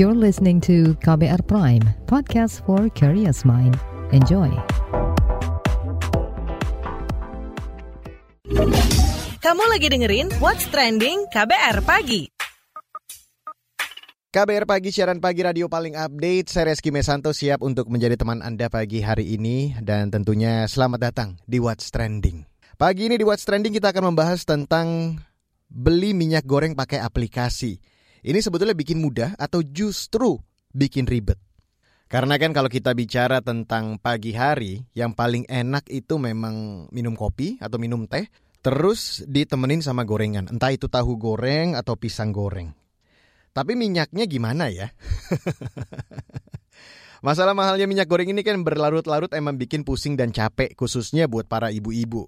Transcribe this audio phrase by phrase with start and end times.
[0.00, 3.76] You're listening to KBR Prime, podcast for curious mind.
[4.16, 4.48] Enjoy.
[9.44, 12.32] Kamu lagi dengerin What's Trending KBR Pagi.
[14.32, 16.48] KBR Pagi, siaran pagi radio paling update.
[16.48, 19.76] Saya Reski Mesanto siap untuk menjadi teman Anda pagi hari ini.
[19.84, 22.48] Dan tentunya selamat datang di What's Trending.
[22.80, 25.20] Pagi ini di What's Trending kita akan membahas tentang
[25.68, 27.89] beli minyak goreng pakai aplikasi.
[28.20, 30.36] Ini sebetulnya bikin mudah atau justru
[30.76, 31.40] bikin ribet?
[32.10, 37.56] Karena kan kalau kita bicara tentang pagi hari, yang paling enak itu memang minum kopi
[37.62, 38.26] atau minum teh,
[38.60, 40.50] terus ditemenin sama gorengan.
[40.50, 42.74] Entah itu tahu goreng atau pisang goreng.
[43.54, 44.90] Tapi minyaknya gimana ya?
[47.26, 51.68] Masalah mahalnya minyak goreng ini kan berlarut-larut emang bikin pusing dan capek khususnya buat para
[51.68, 52.26] ibu-ibu.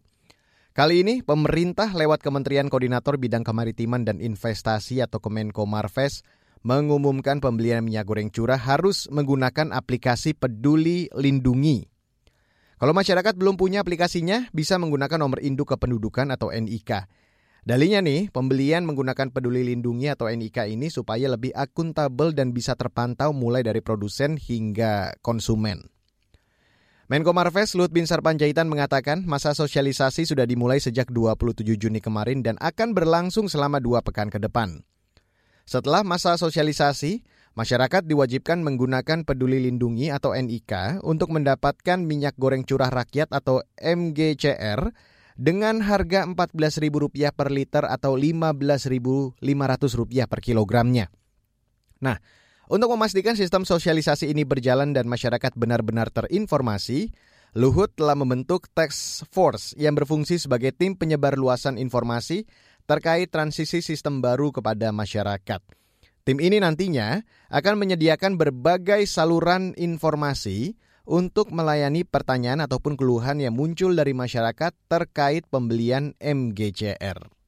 [0.73, 6.25] Kali ini pemerintah lewat Kementerian Koordinator Bidang Kemaritiman dan Investasi atau Kemenko Marves
[6.65, 11.85] mengumumkan pembelian minyak goreng curah harus menggunakan aplikasi Peduli Lindungi.
[12.81, 17.05] Kalau masyarakat belum punya aplikasinya, bisa menggunakan nomor induk kependudukan atau NIK.
[17.69, 23.37] Dalinya nih, pembelian menggunakan peduli lindungi atau NIK ini supaya lebih akuntabel dan bisa terpantau
[23.37, 25.93] mulai dari produsen hingga konsumen.
[27.13, 32.57] Menko Marves Lut Bin Sarpanjaitan mengatakan masa sosialisasi sudah dimulai sejak 27 Juni kemarin dan
[32.57, 34.81] akan berlangsung selama dua pekan ke depan.
[35.69, 37.21] Setelah masa sosialisasi,
[37.53, 44.81] masyarakat diwajibkan menggunakan peduli lindungi atau NIK untuk mendapatkan minyak goreng curah rakyat atau MGCR
[45.37, 49.37] dengan harga Rp14.000 per liter atau Rp15.500
[50.33, 51.13] per kilogramnya.
[52.01, 52.17] Nah,
[52.73, 57.13] untuk memastikan sistem sosialisasi ini berjalan dan masyarakat benar-benar terinformasi,
[57.53, 62.49] Luhut telah membentuk Task Force yang berfungsi sebagai tim penyebar luasan informasi
[62.89, 65.61] terkait transisi sistem baru kepada masyarakat.
[66.25, 67.21] Tim ini nantinya
[67.53, 70.73] akan menyediakan berbagai saluran informasi
[71.05, 77.42] untuk melayani pertanyaan ataupun keluhan yang muncul dari masyarakat terkait pembelian MGCR.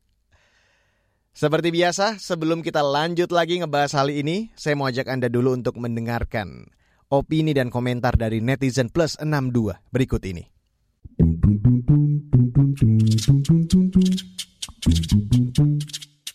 [1.34, 5.74] Seperti biasa, sebelum kita lanjut lagi ngebahas hal ini, saya mau ajak Anda dulu untuk
[5.82, 6.70] mendengarkan
[7.10, 10.46] opini dan komentar dari netizen plus 62 berikut ini.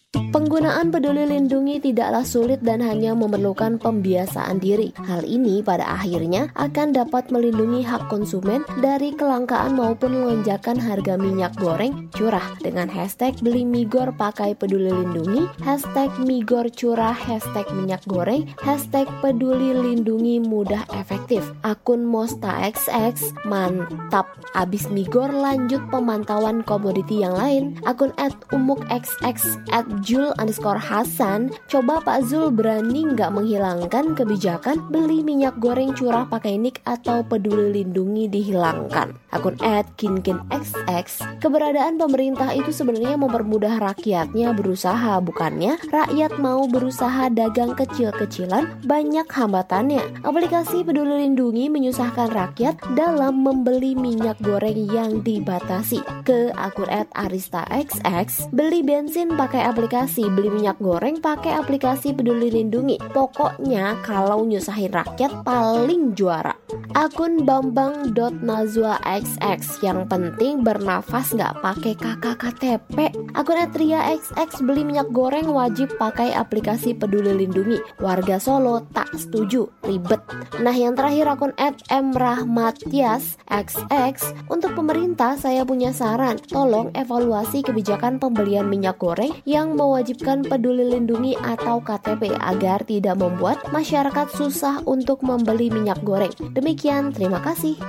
[0.10, 4.90] Penggunaan peduli lindungi tidaklah sulit dan hanya memerlukan pembiasaan diri.
[5.06, 11.54] Hal ini pada akhirnya akan dapat melindungi hak konsumen dari kelangkaan maupun lonjakan harga minyak
[11.62, 18.50] goreng curah dengan hashtag beli migor pakai peduli lindungi, hashtag migor curah, hashtag minyak goreng,
[18.66, 21.46] hashtag peduli lindungi mudah efektif.
[21.62, 24.26] Akun Mosta XX mantap.
[24.58, 27.78] Abis migor lanjut pemantauan komoditi yang lain.
[27.86, 34.88] Akun at umuk xx at Zul underscore Hasan, coba Pak Zul berani nggak menghilangkan kebijakan
[34.88, 39.12] beli minyak goreng curah pakai nik atau peduli lindungi dihilangkan.
[39.36, 48.88] Akun @kinkinxx, keberadaan pemerintah itu sebenarnya mempermudah rakyatnya berusaha, bukannya rakyat mau berusaha dagang kecil-kecilan
[48.88, 50.24] banyak hambatannya.
[50.24, 56.00] Aplikasi peduli lindungi menyusahkan rakyat dalam membeli minyak goreng yang dibatasi.
[56.24, 63.02] Ke akun @arista_xx, beli bensin pakai aplikasi aplikasi beli minyak goreng pakai aplikasi peduli lindungi.
[63.10, 66.54] Pokoknya kalau nyusahin rakyat paling juara.
[66.94, 73.10] Akun bambang.nazwa.xx yang penting bernafas nggak pakai kakak KTP.
[73.34, 77.80] Akun Etria XX beli minyak goreng wajib pakai aplikasi peduli lindungi.
[77.98, 80.22] Warga Solo tak setuju, ribet.
[80.62, 81.54] Nah yang terakhir akun
[81.90, 90.46] @mrahmatias XX untuk pemerintah saya punya saran, tolong evaluasi kebijakan pembelian minyak goreng yang mewajibkan
[90.46, 96.30] peduli lindungi atau KTP agar tidak membuat masyarakat susah untuk membeli minyak goreng.
[96.60, 97.80] Demikian, terima kasih.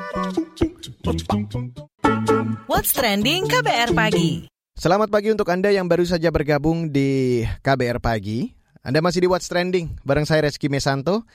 [2.70, 4.46] What's trending KBR pagi?
[4.78, 8.54] Selamat pagi untuk Anda yang baru saja bergabung di KBR pagi.
[8.86, 11.26] Anda masih di What's Trending bareng saya Reski Mesanto.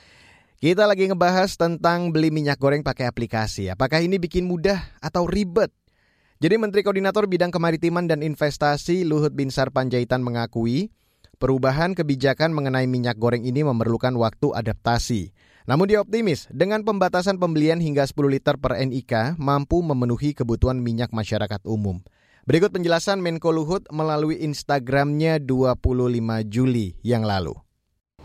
[0.64, 3.68] Kita lagi ngebahas tentang beli minyak goreng pakai aplikasi.
[3.68, 5.76] Apakah ini bikin mudah atau ribet?
[6.40, 10.88] Jadi Menteri Koordinator Bidang Kemaritiman dan Investasi Luhut Binsar Panjaitan mengakui
[11.36, 15.36] perubahan kebijakan mengenai minyak goreng ini memerlukan waktu adaptasi.
[15.66, 21.10] Namun dia optimis dengan pembatasan pembelian hingga 10 liter per NIK mampu memenuhi kebutuhan minyak
[21.10, 22.06] masyarakat umum.
[22.46, 25.82] Berikut penjelasan Menko Luhut melalui Instagramnya 25
[26.46, 27.58] Juli yang lalu.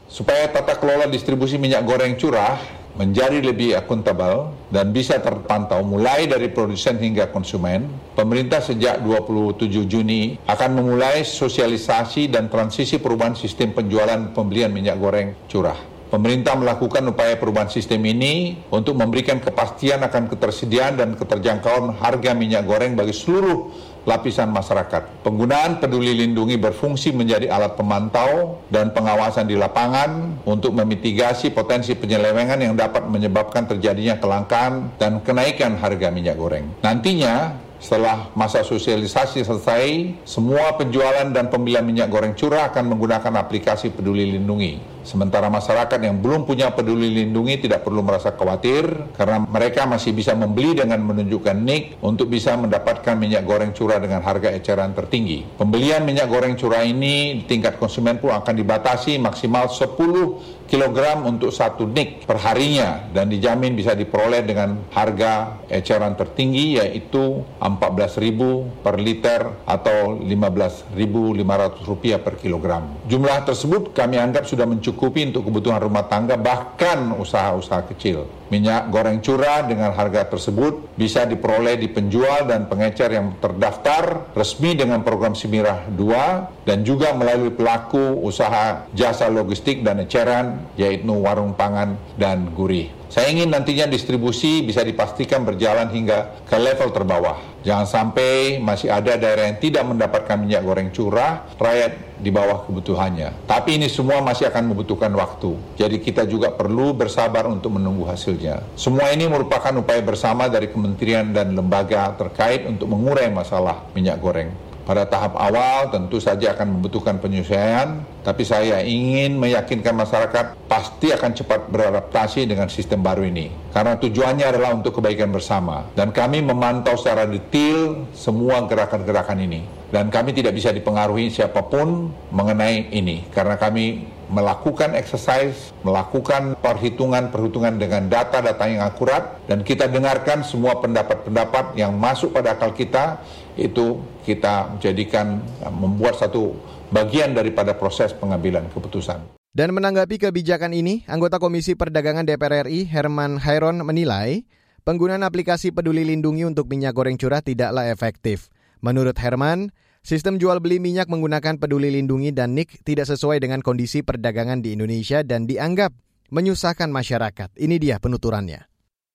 [0.04, 2.60] Supaya tata kelola distribusi minyak goreng curah
[3.00, 10.36] menjadi lebih akuntabel dan bisa terpantau mulai dari produsen hingga konsumen, pemerintah sejak 27 Juni
[10.44, 15.89] akan memulai sosialisasi dan transisi perubahan sistem penjualan pembelian minyak goreng curah.
[16.10, 22.66] Pemerintah melakukan upaya perubahan sistem ini untuk memberikan kepastian akan ketersediaan dan keterjangkauan harga minyak
[22.66, 23.70] goreng bagi seluruh
[24.02, 25.22] lapisan masyarakat.
[25.22, 32.58] Penggunaan peduli lindungi berfungsi menjadi alat pemantau dan pengawasan di lapangan untuk memitigasi potensi penyelewengan
[32.58, 36.66] yang dapat menyebabkan terjadinya kelangkaan dan kenaikan harga minyak goreng.
[36.82, 39.84] Nantinya, setelah masa sosialisasi selesai,
[40.28, 45.00] semua penjualan dan pembelian minyak goreng curah akan menggunakan aplikasi Peduli Lindungi.
[45.02, 48.85] Sementara masyarakat yang belum punya peduli lindungi tidak perlu merasa khawatir
[49.17, 54.20] karena mereka masih bisa membeli dengan menunjukkan NIK untuk bisa mendapatkan minyak goreng curah dengan
[54.20, 55.58] harga eceran tertinggi.
[55.58, 61.82] Pembelian minyak goreng curah ini tingkat konsumen pun akan dibatasi maksimal 10 kg untuk satu
[61.82, 70.14] nik perharinya dan dijamin bisa diperoleh dengan harga eceran tertinggi yaitu 14.000 per liter atau
[70.23, 73.03] 15.500 rupiah per kilogram.
[73.11, 78.28] Jumlah tersebut kami anggap sudah mencukupi untuk kebutuhan rumah tangga bahkan usaha-usaha kecil.
[78.50, 84.75] Minyak goreng curah dengan harga tersebut bisa diperoleh di penjual dan pengecer yang terdaftar resmi
[84.75, 91.54] dengan program Simirah 2 dan juga melalui pelaku usaha jasa logistik dan eceran yaitu warung
[91.54, 93.00] pangan dan gurih.
[93.10, 97.42] Saya ingin nantinya distribusi bisa dipastikan berjalan hingga ke level terbawah.
[97.66, 103.50] Jangan sampai masih ada daerah yang tidak mendapatkan minyak goreng curah, rakyat di bawah kebutuhannya.
[103.50, 105.58] Tapi ini semua masih akan membutuhkan waktu.
[105.74, 108.62] Jadi kita juga perlu bersabar untuk menunggu hasilnya.
[108.78, 114.69] Semua ini merupakan upaya bersama dari kementerian dan lembaga terkait untuk mengurai masalah minyak goreng.
[114.90, 121.31] Pada tahap awal tentu saja akan membutuhkan penyesuaian, tapi saya ingin meyakinkan masyarakat pasti akan
[121.31, 123.54] cepat beradaptasi dengan sistem baru ini.
[123.70, 125.87] Karena tujuannya adalah untuk kebaikan bersama.
[125.94, 129.62] Dan kami memantau secara detail semua gerakan-gerakan ini.
[129.90, 133.26] Dan kami tidak bisa dipengaruhi siapa pun mengenai ini.
[133.34, 141.75] Karena kami melakukan exercise, melakukan perhitungan-perhitungan dengan data-data yang akurat, dan kita dengarkan semua pendapat-pendapat
[141.75, 143.19] yang masuk pada akal kita,
[143.58, 145.42] itu kita menjadikan
[145.75, 146.54] membuat satu
[146.94, 149.19] bagian daripada proses pengambilan keputusan.
[149.50, 154.46] Dan menanggapi kebijakan ini, anggota Komisi Perdagangan DPR RI Herman Hairon menilai
[154.86, 158.46] penggunaan aplikasi Peduli Lindungi untuk minyak goreng curah tidaklah efektif.
[158.81, 159.69] Menurut Herman,
[160.00, 164.73] sistem jual beli minyak menggunakan Peduli Lindungi dan NIK tidak sesuai dengan kondisi perdagangan di
[164.73, 165.93] Indonesia dan dianggap
[166.32, 167.61] menyusahkan masyarakat.
[167.61, 168.65] Ini dia penuturannya.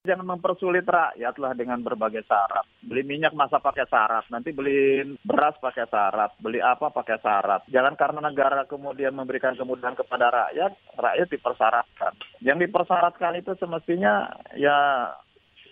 [0.06, 2.62] Jangan mempersulit rakyat lah dengan berbagai syarat.
[2.78, 7.66] Beli minyak masa pakai syarat, nanti beli beras pakai syarat, beli apa pakai syarat.
[7.66, 12.12] Jangan karena negara kemudian memberikan kemudahan kepada rakyat, rakyat dipersyaratkan.
[12.38, 15.10] Yang dipersyaratkan itu semestinya ya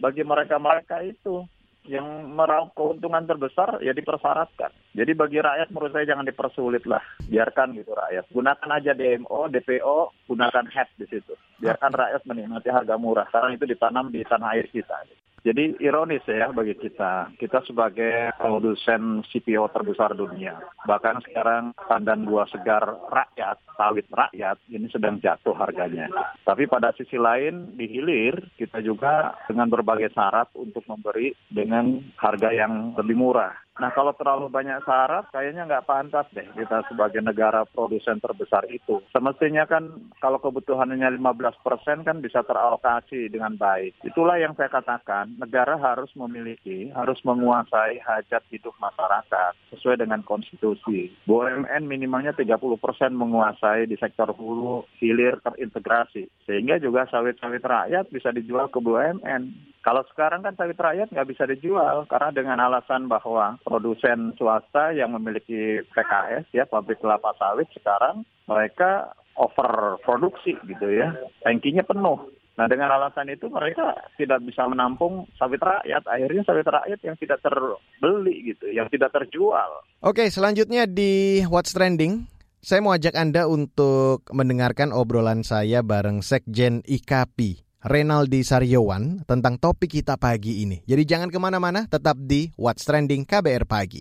[0.02, 1.46] bagi mereka-mereka itu
[1.84, 4.72] yang meraup keuntungan terbesar ya dipersyaratkan.
[4.96, 8.24] Jadi bagi rakyat menurut saya jangan dipersulit lah, biarkan gitu rakyat.
[8.32, 11.36] Gunakan aja DMO, DPO, gunakan HED di situ.
[11.60, 14.96] Biarkan rakyat menikmati harga murah karena itu ditanam di tanah air kita.
[15.44, 20.56] Jadi ironis ya bagi kita, kita sebagai produsen CPO terbesar dunia,
[20.88, 26.08] bahkan sekarang pandan buah segar rakyat, sawit rakyat, ini sedang jatuh harganya.
[26.48, 32.48] Tapi pada sisi lain, di hilir, kita juga dengan berbagai syarat untuk memberi dengan harga
[32.48, 33.63] yang lebih murah.
[33.74, 39.02] Nah kalau terlalu banyak syarat, kayaknya nggak pantas deh kita sebagai negara produsen terbesar itu.
[39.10, 43.98] Semestinya kan kalau kebutuhannya 15 persen kan bisa teralokasi dengan baik.
[44.06, 51.10] Itulah yang saya katakan, negara harus memiliki, harus menguasai hajat hidup masyarakat sesuai dengan konstitusi.
[51.26, 56.30] BUMN minimalnya 30 persen menguasai di sektor hulu, hilir, terintegrasi.
[56.46, 59.74] Sehingga juga sawit-sawit rakyat bisa dijual ke BUMN.
[59.84, 65.16] Kalau sekarang kan sawit rakyat nggak bisa dijual karena dengan alasan bahwa produsen swasta yang
[65.16, 71.10] memiliki PKS ya pabrik kelapa sawit sekarang mereka over produksi gitu ya,
[71.42, 72.30] tankinya penuh.
[72.54, 76.06] Nah dengan alasan itu mereka tidak bisa menampung sawit rakyat.
[76.06, 79.82] Akhirnya sawit rakyat yang tidak terbeli gitu, yang tidak terjual.
[80.06, 82.30] Oke, selanjutnya di What's Trending,
[82.62, 87.73] saya mau ajak Anda untuk mendengarkan obrolan saya bareng Sekjen IKAPI.
[87.84, 90.80] Renaldi Saryowan tentang topik kita pagi ini.
[90.88, 94.00] Jadi jangan ke mana-mana, tetap di What's Trending KBR Pagi.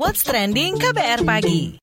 [0.00, 1.76] What's Trending KBR Pagi.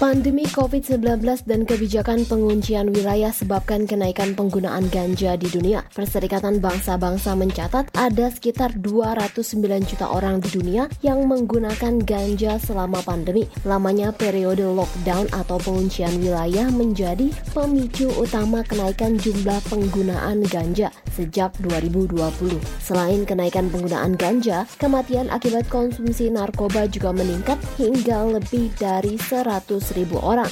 [0.00, 5.84] Pandemi COVID-19 dan kebijakan penguncian wilayah sebabkan kenaikan penggunaan ganja di dunia.
[5.92, 13.44] Perserikatan Bangsa-Bangsa mencatat ada sekitar 209 juta orang di dunia yang menggunakan ganja selama pandemi.
[13.68, 22.56] Lamanya periode lockdown atau penguncian wilayah menjadi pemicu utama kenaikan jumlah penggunaan ganja sejak 2020.
[22.80, 30.18] Selain kenaikan penggunaan ganja, kematian akibat konsumsi narkoba juga meningkat hingga lebih dari 100 ribu
[30.22, 30.50] orang.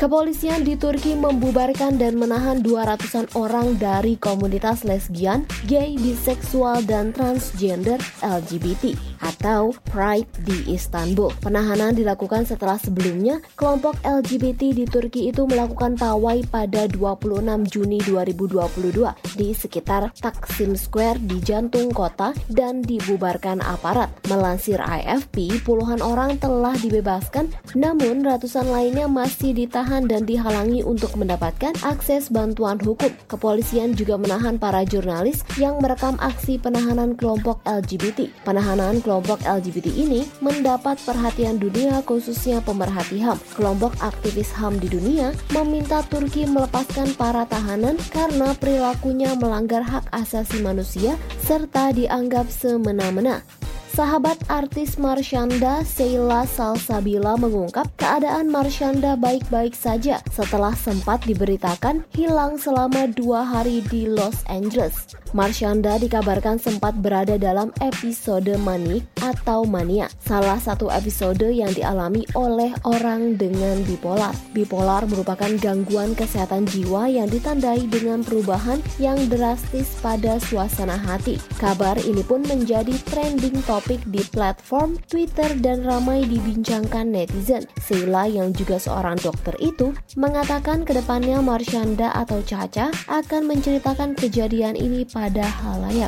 [0.00, 8.00] Kepolisian di Turki membubarkan dan menahan 200-an orang dari komunitas lesbian, gay, biseksual, dan transgender
[8.24, 11.36] LGBT atau Pride di Istanbul.
[11.44, 19.36] Penahanan dilakukan setelah sebelumnya kelompok LGBT di Turki itu melakukan pawai pada 26 Juni 2022
[19.36, 24.08] di sekitar Taksim Square di jantung kota dan dibubarkan aparat.
[24.32, 31.10] Melansir AFP, puluhan orang telah dibebaskan, namun ratusan lainnya masih ditahan ditahan dan dihalangi untuk
[31.18, 33.10] mendapatkan akses bantuan hukum.
[33.26, 38.30] Kepolisian juga menahan para jurnalis yang merekam aksi penahanan kelompok LGBT.
[38.46, 43.42] Penahanan kelompok LGBT ini mendapat perhatian dunia khususnya pemerhati HAM.
[43.58, 50.62] Kelompok aktivis HAM di dunia meminta Turki melepaskan para tahanan karena perilakunya melanggar hak asasi
[50.62, 53.42] manusia serta dianggap semena-mena.
[53.90, 63.10] Sahabat artis Marshanda, Sheila Salsabila mengungkap keadaan Marshanda baik-baik saja setelah sempat diberitakan hilang selama
[63.10, 65.18] dua hari di Los Angeles.
[65.34, 72.70] Marshanda dikabarkan sempat berada dalam episode manik atau mania, salah satu episode yang dialami oleh
[72.86, 74.34] orang dengan bipolar.
[74.54, 81.42] Bipolar merupakan gangguan kesehatan jiwa yang ditandai dengan perubahan yang drastis pada suasana hati.
[81.58, 87.66] Kabar ini pun menjadi trending top topik di platform Twitter dan ramai dibincangkan netizen.
[87.82, 94.78] Sheila yang juga seorang dokter itu mengatakan ke depannya Marshanda atau Caca akan menceritakan kejadian
[94.78, 96.06] ini pada halayak.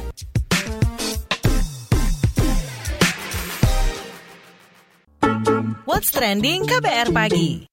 [5.82, 7.66] What's Trending KBR Pagi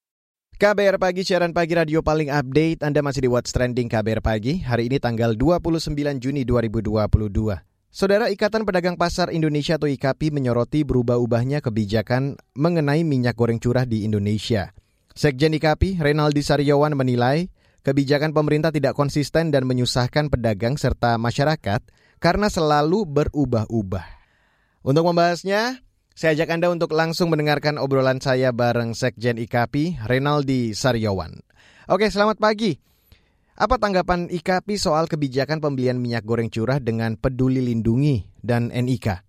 [0.58, 2.82] KBR Pagi, siaran pagi radio paling update.
[2.82, 4.66] Anda masih di What's Trending KBR Pagi.
[4.66, 7.69] Hari ini tanggal 29 Juni 2022.
[7.90, 14.06] Saudara Ikatan Pedagang Pasar Indonesia atau IKAPI menyoroti berubah-ubahnya kebijakan mengenai minyak goreng curah di
[14.06, 14.78] Indonesia.
[15.18, 17.50] Sekjen IKAPI, Renaldi Saryawan menilai
[17.82, 21.82] kebijakan pemerintah tidak konsisten dan menyusahkan pedagang serta masyarakat
[22.22, 24.06] karena selalu berubah-ubah.
[24.86, 25.82] Untuk membahasnya,
[26.14, 31.42] saya ajak Anda untuk langsung mendengarkan obrolan saya bareng Sekjen IKAPI, Renaldi Saryawan.
[31.90, 32.89] Oke, selamat pagi.
[33.60, 39.29] Apa tanggapan IKAPI soal kebijakan pembelian minyak goreng curah dengan peduli lindungi dan NIK?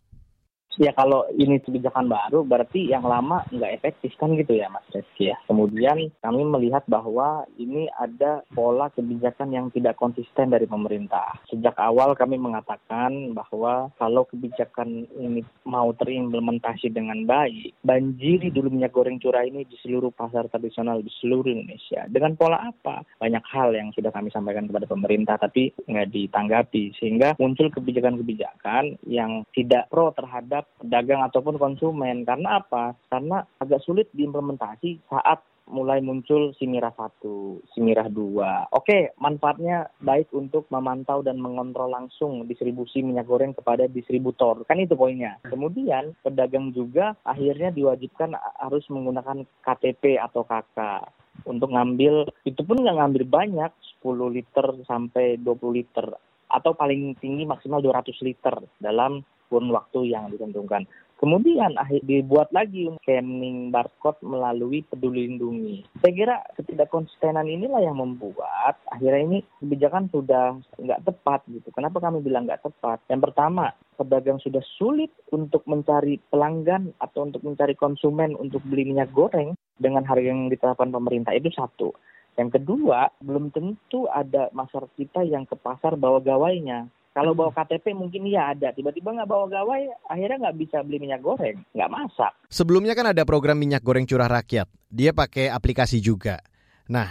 [0.79, 5.35] Ya kalau ini kebijakan baru berarti yang lama nggak efektif kan gitu ya Mas Reski
[5.35, 5.37] ya.
[5.51, 11.35] Kemudian kami melihat bahwa ini ada pola kebijakan yang tidak konsisten dari pemerintah.
[11.51, 18.95] Sejak awal kami mengatakan bahwa kalau kebijakan ini mau terimplementasi dengan baik, banjiri dulu minyak
[18.95, 22.07] goreng curah ini di seluruh pasar tradisional di seluruh Indonesia.
[22.07, 23.03] Dengan pola apa?
[23.19, 29.43] Banyak hal yang sudah kami sampaikan kepada pemerintah tapi nggak ditanggapi sehingga muncul kebijakan-kebijakan yang
[29.53, 32.29] tidak pro terhadap terhadap pedagang ataupun konsumen.
[32.29, 32.93] Karena apa?
[33.09, 35.41] Karena agak sulit diimplementasi saat
[35.71, 38.75] mulai muncul Simirah 1, Simirah 2.
[38.75, 44.67] Oke, manfaatnya baik untuk memantau dan mengontrol langsung distribusi minyak goreng kepada distributor.
[44.67, 45.39] Kan itu poinnya.
[45.47, 51.07] Kemudian pedagang juga akhirnya diwajibkan harus menggunakan KTP atau KK
[51.47, 56.11] untuk ngambil itu pun nggak ngambil banyak 10 liter sampai 20 liter
[56.51, 60.87] atau paling tinggi maksimal 200 liter dalam kurun waktu yang ditentukan.
[61.21, 65.85] Kemudian akhir dibuat lagi scanning barcode melalui peduli lindungi.
[66.01, 71.69] Saya kira ketidakkonsistenan inilah yang membuat akhirnya ini kebijakan sudah nggak tepat gitu.
[71.77, 73.05] Kenapa kami bilang nggak tepat?
[73.13, 73.69] Yang pertama,
[74.01, 80.09] pedagang sudah sulit untuk mencari pelanggan atau untuk mencari konsumen untuk beli minyak goreng dengan
[80.09, 81.93] harga yang ditetapkan pemerintah itu satu.
[82.41, 86.89] Yang kedua, belum tentu ada masyarakat kita yang ke pasar bawa gawainya.
[87.11, 91.19] Kalau bawa KTP mungkin iya ada, tiba-tiba nggak bawa gawai, akhirnya nggak bisa beli minyak
[91.19, 92.33] goreng, nggak masak.
[92.47, 96.39] Sebelumnya kan ada program minyak goreng curah rakyat, dia pakai aplikasi juga.
[96.87, 97.11] Nah,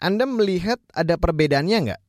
[0.00, 2.00] Anda melihat ada perbedaannya nggak?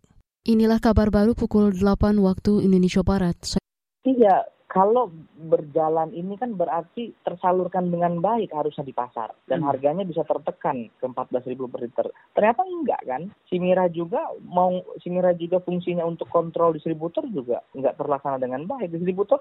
[0.47, 3.59] Inilah kabar baru pukul 8 waktu Indonesia Barat.
[4.07, 5.07] Iya, kalau
[5.47, 9.67] berjalan ini kan berarti tersalurkan dengan baik harusnya di pasar dan hmm.
[9.71, 12.07] harganya bisa tertekan ke 14.000 per liter.
[12.35, 13.21] Ternyata enggak kan?
[13.47, 18.67] Si Mira juga mau si Mira juga fungsinya untuk kontrol distributor juga enggak terlaksana dengan
[18.67, 18.91] baik.
[18.91, 19.39] Distributor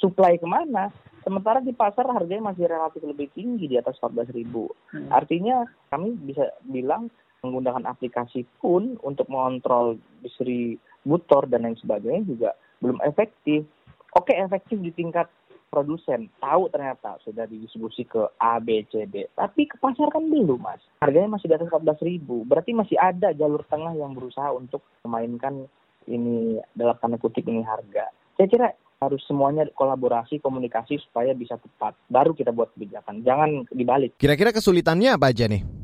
[0.00, 0.88] supply ke mana?
[1.20, 4.32] Sementara di pasar harganya masih relatif lebih tinggi di atas 14.000.
[4.40, 5.08] Hmm.
[5.12, 7.12] Artinya kami bisa bilang
[7.44, 13.68] menggunakan aplikasi pun untuk mengontrol distributor dan lain sebagainya juga belum efektif
[14.16, 15.30] oke efektif di tingkat
[15.70, 19.30] produsen tahu ternyata sudah didistribusi ke A, B, C, D.
[19.32, 20.82] Tapi ke pasar kan belum, Mas.
[20.98, 22.42] Harganya masih di atas 14 ribu.
[22.42, 25.70] Berarti masih ada jalur tengah yang berusaha untuk memainkan
[26.10, 28.10] ini dalam tanda kutip ini harga.
[28.34, 28.68] Saya kira
[29.00, 31.96] harus semuanya kolaborasi, komunikasi supaya bisa tepat.
[32.10, 33.24] Baru kita buat kebijakan.
[33.24, 34.18] Jangan dibalik.
[34.20, 35.79] Kira-kira kesulitannya apa aja nih?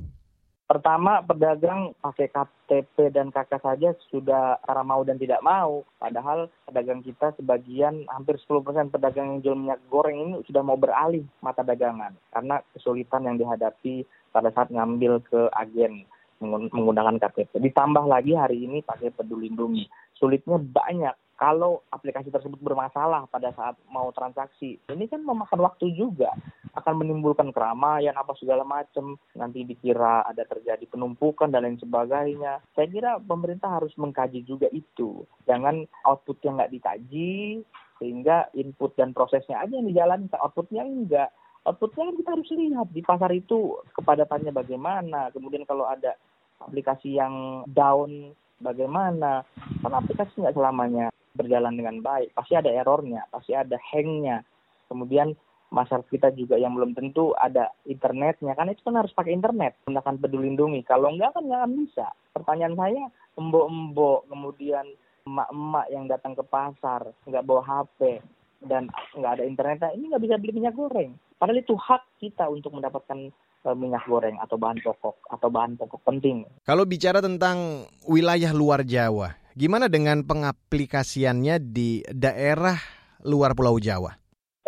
[0.67, 5.87] Pertama, pedagang pakai KTP dan KK saja sudah cara mau dan tidak mau.
[6.03, 11.23] Padahal pedagang kita sebagian hampir 10% pedagang yang jual minyak goreng ini sudah mau beralih
[11.39, 12.19] mata dagangan.
[12.35, 14.03] Karena kesulitan yang dihadapi
[14.35, 16.03] pada saat ngambil ke agen
[16.43, 17.63] menggunakan KTP.
[17.63, 19.87] Ditambah lagi hari ini pakai peduli lindungi.
[20.19, 24.81] Sulitnya banyak kalau aplikasi tersebut bermasalah pada saat mau transaksi.
[24.89, 26.33] Ini kan memakan waktu juga,
[26.73, 29.21] akan menimbulkan keramaian apa segala macam.
[29.37, 32.65] Nanti dikira ada terjadi penumpukan dan lain sebagainya.
[32.73, 35.29] Saya kira pemerintah harus mengkaji juga itu.
[35.45, 37.61] Jangan output yang nggak dikaji,
[38.01, 41.31] sehingga input dan prosesnya aja yang dijalankan, outputnya enggak.
[41.69, 45.29] Outputnya kan kita harus lihat di pasar itu kepadatannya bagaimana.
[45.37, 46.17] Kemudian kalau ada
[46.65, 49.45] aplikasi yang down bagaimana
[49.85, 54.43] karena aplikasi nggak selamanya berjalan dengan baik pasti ada errornya pasti ada hangnya.
[54.89, 55.37] Kemudian
[55.71, 60.15] masyarakat kita juga yang belum tentu ada internetnya kan itu kan harus pakai internet menggunakan
[60.23, 62.07] peduli lindungi kalau enggak kan nggak bisa.
[62.33, 63.05] Pertanyaan saya
[63.37, 64.87] embok-embok kemudian
[65.27, 68.23] emak-emak yang datang ke pasar nggak bawa HP
[68.65, 68.89] dan
[69.19, 71.13] nggak ada internet ini nggak bisa beli minyak goreng.
[71.37, 73.29] Padahal itu hak kita untuk mendapatkan
[73.67, 76.47] e, minyak goreng atau bahan pokok atau bahan pokok penting.
[76.65, 82.77] Kalau bicara tentang wilayah luar Jawa Gimana dengan pengaplikasiannya di daerah
[83.25, 84.13] luar Pulau Jawa?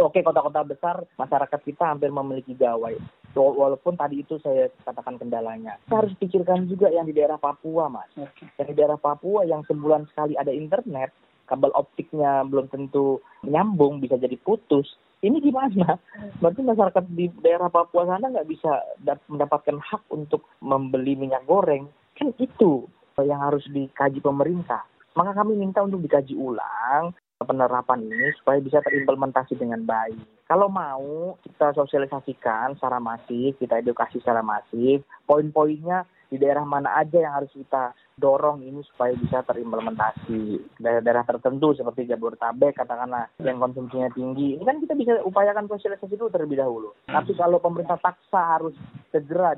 [0.00, 2.96] Oke, kota-kota besar masyarakat kita hampir memiliki gawai.
[3.36, 5.76] Walaupun tadi itu saya katakan kendalanya.
[5.84, 8.08] Kita harus pikirkan juga yang di daerah Papua, Mas.
[8.56, 11.12] Yang di daerah Papua yang sebulan sekali ada internet,
[11.44, 14.88] kabel optiknya belum tentu menyambung, bisa jadi putus.
[15.20, 16.00] Ini gimana?
[16.40, 18.80] Berarti masyarakat di daerah Papua sana nggak bisa
[19.28, 21.92] mendapatkan hak untuk membeli minyak goreng.
[22.16, 22.88] Kan itu
[23.24, 24.84] yang harus dikaji pemerintah.
[25.14, 30.18] Maka kami minta untuk dikaji ulang penerapan ini supaya bisa terimplementasi dengan baik.
[30.48, 37.20] Kalau mau kita sosialisasikan secara masif, kita edukasi secara masif, poin-poinnya di daerah mana aja
[37.20, 40.60] yang harus kita dorong ini supaya bisa terimplementasi.
[40.80, 46.32] Daerah-daerah tertentu seperti Jabodetabek katakanlah yang konsumsinya tinggi, ini kan kita bisa upayakan sosialisasi dulu
[46.32, 46.90] terlebih dahulu.
[47.08, 48.74] Tapi kalau pemerintah paksa harus
[49.08, 49.56] segera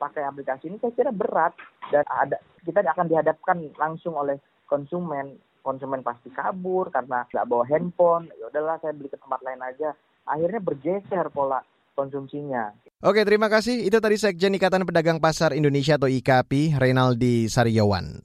[0.00, 1.52] dipakai aplikasi ini, saya kira berat.
[1.92, 5.36] Dan ada kita akan dihadapkan langsung oleh konsumen.
[5.60, 8.32] Konsumen pasti kabur karena nggak bawa handphone.
[8.40, 9.92] Ya udahlah saya beli ke tempat lain aja.
[10.24, 11.60] Akhirnya bergeser pola
[11.92, 12.72] konsumsinya.
[13.04, 13.84] Oke, terima kasih.
[13.84, 18.24] Itu tadi Sekjen Ikatan Pedagang Pasar Indonesia atau IKAPI, Reynaldi Sariawan.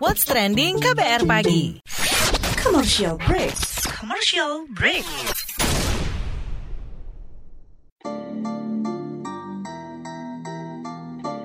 [0.00, 1.84] What's Trending KBR Pagi?
[2.64, 3.52] Commercial Break.
[3.92, 5.04] Commercial Break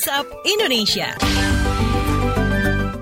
[0.00, 1.39] WhatsApp Indonesia.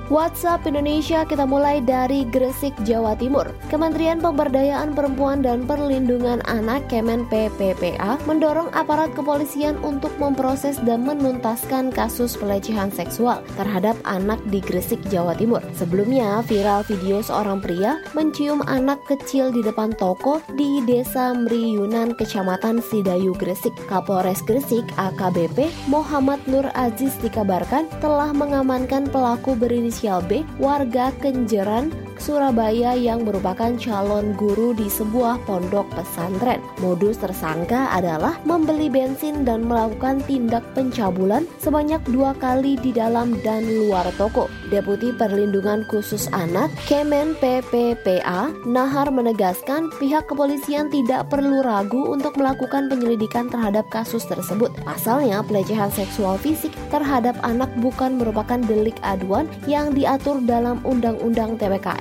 [0.08, 3.44] WhatsApp Indonesia kita mulai dari Gresik, Jawa Timur.
[3.68, 11.92] Kementerian Pemberdayaan Perempuan dan Perlindungan Anak Kemen PPPA mendorong aparat kepolisian untuk memproses dan menuntaskan
[11.92, 15.60] kasus pelecehan seksual terhadap anak di Gresik, Jawa Timur.
[15.76, 22.80] Sebelumnya, viral video seorang pria mencium anak kecil di depan toko di Desa Mriyunan, Kecamatan
[22.80, 23.76] Sidayu, Gresik.
[23.92, 31.90] Kapolres Gresik AKBP Muhammad Nur Aziz dikabarkan telah mengamankan pelaku berinisial inisial B, warga Kenjeran,
[32.18, 36.58] Surabaya yang merupakan calon guru di sebuah pondok pesantren.
[36.82, 43.64] Modus tersangka adalah membeli bensin dan melakukan tindak pencabulan sebanyak dua kali di dalam dan
[43.64, 44.50] luar toko.
[44.68, 52.90] Deputi Perlindungan Khusus Anak Kemen PPPA Nahar menegaskan pihak kepolisian tidak perlu ragu untuk melakukan
[52.92, 54.74] penyelidikan terhadap kasus tersebut.
[54.84, 61.56] Pasalnya pelecehan seksual fisik terhadap anak bukan merupakan delik aduan yang diatur dalam Undang-Undang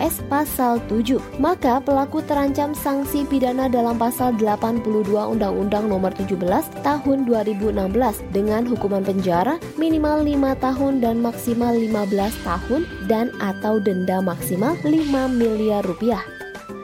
[0.07, 1.19] TPKS pasal 7.
[1.35, 6.39] Maka pelaku terancam sanksi pidana dalam pasal 82 Undang-Undang Nomor 17
[6.79, 7.75] Tahun 2016
[8.31, 14.95] dengan hukuman penjara minimal 5 tahun dan maksimal 15 tahun dan atau denda maksimal 5
[15.35, 16.36] miliar rupiah.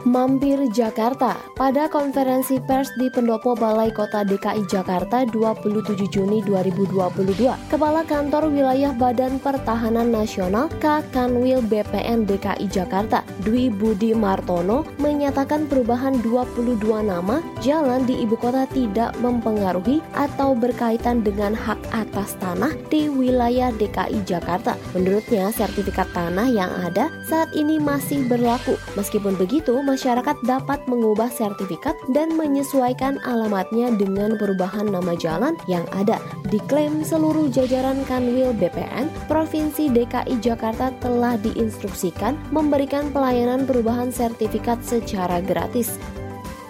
[0.03, 7.71] Mampir Jakarta pada konferensi pers di Pendopo Balai Kota DKI Jakarta 27 Juni 2022.
[7.71, 15.71] Kepala Kantor Wilayah Badan Pertahanan Nasional K Kanwil BPN DKI Jakarta Dwi Budi Martono menyatakan
[15.71, 22.75] perubahan 22 nama jalan di ibu kota tidak mempengaruhi atau berkaitan dengan hak atas tanah
[22.91, 24.75] di wilayah DKI Jakarta.
[24.91, 28.75] Menurutnya sertifikat tanah yang ada saat ini masih berlaku.
[28.99, 36.17] Meskipun begitu, masyarakat dapat mengubah sertifikat dan menyesuaikan alamatnya dengan perubahan nama jalan yang ada.
[36.49, 45.37] Diklaim seluruh jajaran Kanwil BPN, Provinsi DKI Jakarta telah diinstruksikan memberikan pelayanan perubahan sertifikat secara
[45.45, 46.01] gratis.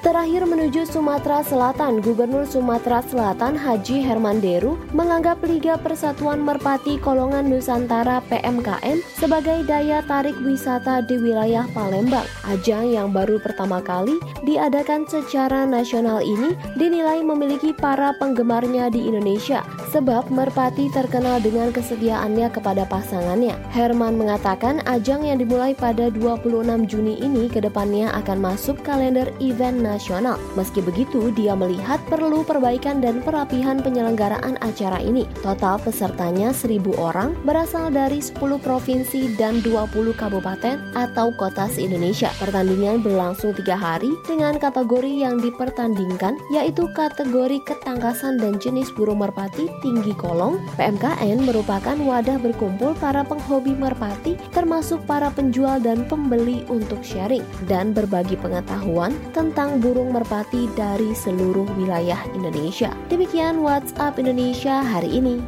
[0.04, 7.48] Terakhir menuju Sumatera Selatan, Gubernur Sumatera Selatan Haji Herman Deru menganggap Liga Persatuan Merpati Kolongan
[7.48, 12.28] Nusantara PMKN sebagai daya tarik wisata di wilayah Palembang.
[12.44, 19.63] Ajang yang baru pertama kali diadakan secara nasional ini dinilai memiliki para penggemarnya di Indonesia
[19.96, 23.56] sebab Merpati terkenal dengan kesetiaannya kepada pasangannya.
[23.72, 29.92] Herman mengatakan ajang yang dimulai pada 26 Juni ini ke depannya akan masuk kalender event
[29.93, 30.38] nasional nasional.
[30.58, 35.27] Meski begitu, dia melihat perlu perbaikan dan perapihan penyelenggaraan acara ini.
[35.45, 42.32] Total pesertanya 1000 orang berasal dari 10 provinsi dan 20 kabupaten atau kota se-Indonesia.
[42.41, 49.67] Pertandingan berlangsung tiga hari dengan kategori yang dipertandingkan yaitu kategori ketangkasan dan jenis burung merpati
[49.84, 50.62] tinggi kolong.
[50.79, 57.91] PMKN merupakan wadah berkumpul para penghobi merpati termasuk para penjual dan pembeli untuk sharing dan
[57.91, 62.96] berbagi pengetahuan tentang burung merpati dari seluruh wilayah Indonesia.
[63.12, 65.43] Demikian WhatsApp Indonesia hari ini.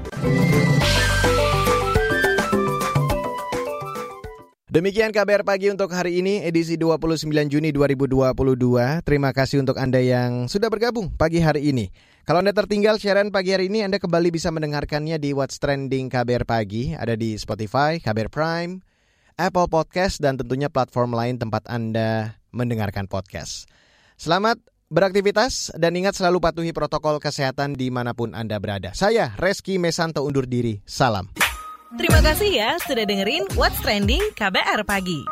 [4.67, 8.35] Demikian kabar pagi untuk hari ini edisi 29 Juni 2022.
[9.07, 11.95] Terima kasih untuk Anda yang sudah bergabung pagi hari ini.
[12.27, 16.43] Kalau Anda tertinggal siaran pagi hari ini Anda kembali bisa mendengarkannya di What's Trending KBR
[16.43, 18.83] Pagi ada di Spotify, KBR Prime,
[19.39, 23.71] Apple Podcast dan tentunya platform lain tempat Anda mendengarkan podcast.
[24.15, 24.55] Selamat
[24.87, 28.95] beraktivitas dan ingat selalu patuhi protokol kesehatan di mana pun Anda berada.
[28.95, 30.79] Saya Reski Mesanto undur diri.
[30.87, 31.27] Salam.
[31.95, 35.23] Terima kasih ya sudah dengerin What's Trending KBR Pagi.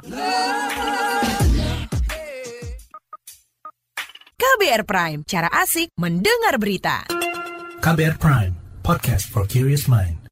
[4.40, 7.04] KBR Prime, cara asik mendengar berita.
[7.84, 10.23] KBR Prime, podcast for curious mind.